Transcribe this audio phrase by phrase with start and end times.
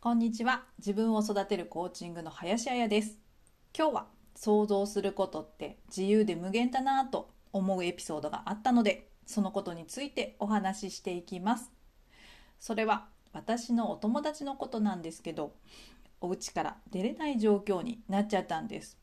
[0.00, 0.62] こんにちは。
[0.78, 3.18] 自分を育てるコーチングの林彩です。
[3.76, 4.06] 今日は
[4.36, 11.72] 想像することって自由で無限だなぁと思うエピソードがあったので、そのことについてお話ししていきます。
[12.60, 15.56] それは私のお友達のことなんですけど、
[16.20, 18.96] お家から出れない状況になっちゃったんです。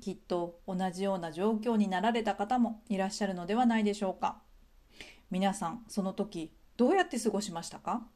[0.00, 4.40] きっと同じような状況になられた方もいらっしゃるのではないでしょうか。
[5.30, 8.06] 皆さん、その時どうやって過ごしましたか？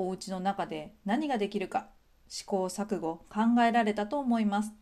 [0.00, 1.88] お家の中で何ができるか
[2.28, 4.72] 試行錯誤考えられたと思います。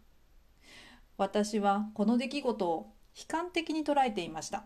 [1.17, 4.65] 私はこの出来事を悲観的に捉えていました。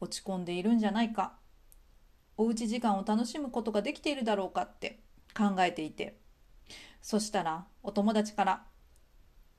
[0.00, 1.34] 落ち込んでいるんじゃないか。
[2.38, 5.00] おうち時間を楽しむことができているだろうかって
[5.36, 6.18] 考えていて。
[7.02, 8.64] そしたらお友達から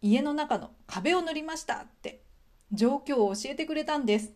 [0.02, 2.24] 家の中の壁を塗りましたって
[2.72, 4.32] 状況を教えてくれたんです。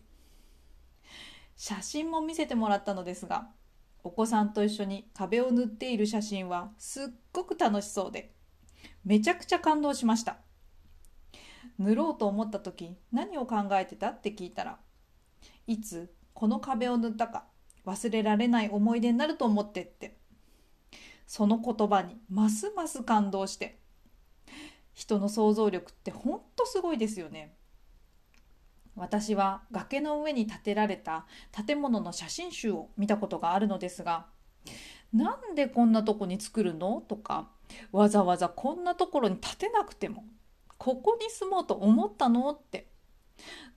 [1.56, 3.48] 写真も見せてもらったのですが
[4.06, 8.32] お子さんと一緒に壁を塗っている写真はすっごく楽しそうで
[9.04, 10.36] めちゃくちゃ感動しました。
[11.80, 14.10] 塗ろうと思った時何を考えてた？
[14.10, 14.78] って聞いたら
[15.66, 17.46] いつこの壁を塗ったか
[17.84, 20.16] 忘れられない思い出になると思ってって。
[21.26, 23.80] その言葉にますます感動して。
[24.94, 27.56] 人の想像力ってほんとすごいですよね。
[28.96, 31.26] 私は崖の上に建てられた
[31.66, 34.26] 建物の写真集を見たことがあるのですが
[35.12, 37.00] なんでこんなとこに作るの？
[37.00, 37.48] とか
[37.92, 40.24] わざわざこんなところに建てなくても
[40.78, 42.50] ここに住もうと思ったの？
[42.50, 42.88] って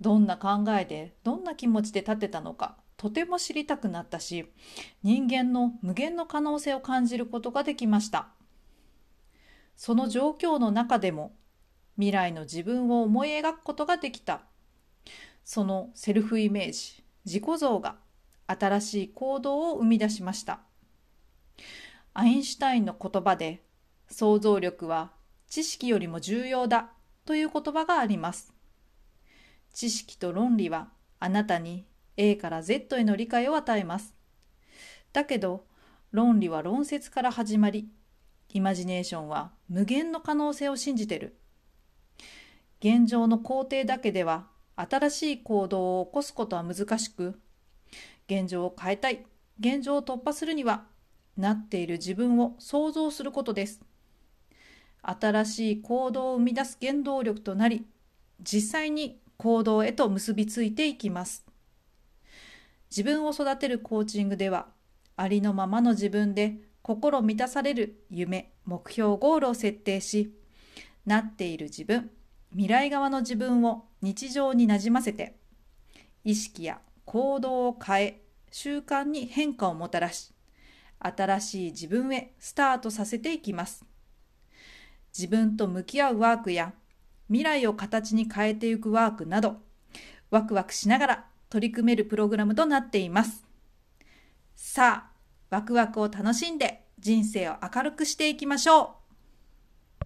[0.02, 4.46] どんな考えでどんな気持ちで建てたのかとても知りたくなったし
[5.04, 8.30] 人間の無限の可能性を感じることができました。
[9.76, 11.34] その状況の中でも
[11.96, 14.42] 未来の自分を思い描くことができた。
[15.52, 17.96] そのセルフイメージ自己像が
[18.46, 20.60] 新しい行動を生み出しました。
[22.14, 23.64] アインシュタインの言葉で
[24.12, 25.10] 想像力は
[25.48, 26.92] 知識よりも重要だ
[27.26, 28.54] という言葉があります。
[29.74, 30.90] 知識と論理は
[31.20, 34.14] あなたに A から Z への理解を与えます。
[35.14, 35.66] だけど
[36.12, 37.90] 論理は論説から始まり
[38.54, 41.40] イマジネーションは無限の可能性を信じてる。
[42.82, 44.46] 現状の工程だけでは
[44.82, 47.38] 新しい行動を起こすことは難しく
[48.30, 49.26] 現状を変えたい
[49.60, 50.86] 現状を突破するには
[51.36, 53.82] なっている自分を想像することです。
[55.02, 57.86] 新しい行動を生み出す原動力となり
[58.42, 61.46] 実際に行動へと結びついていきます。
[62.90, 64.68] 自分を育てるコーチングでは
[65.18, 70.34] ありのままの自分で心満たされる夢目標ゴールを設定し
[71.06, 72.10] なっている自分
[72.52, 75.36] 未来側の自分を日常になじませて
[76.24, 78.22] 意識や行動を変え
[78.52, 80.34] 習慣に変化をもたらし
[81.00, 83.86] 新しい自分へスタートさせていきます。
[85.18, 86.74] 自分と向き合うワークや
[87.28, 89.58] 未来を形に変えていくワークなど
[90.30, 93.46] ワクワクしながら取り組めるプログラムとなっています。
[94.56, 95.12] さあ
[95.50, 98.99] ワクワクを楽しんで人生を明るくしていきましょう。